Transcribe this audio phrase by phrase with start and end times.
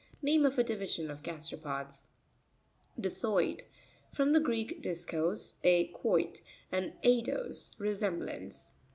[0.23, 2.07] Name ofa division of gasteropods
[2.95, 3.03] (page 62).
[3.03, 8.71] Di'scoip.—F rom the Greek, diskos, a quoit, and eidos, resemblance.